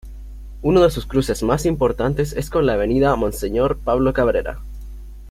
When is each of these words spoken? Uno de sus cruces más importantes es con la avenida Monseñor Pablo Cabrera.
Uno 0.63 0.81
de 0.81 0.89
sus 0.89 1.05
cruces 1.05 1.43
más 1.43 1.67
importantes 1.67 2.33
es 2.33 2.49
con 2.49 2.65
la 2.65 2.73
avenida 2.73 3.15
Monseñor 3.15 3.77
Pablo 3.77 4.13
Cabrera. 4.13 4.57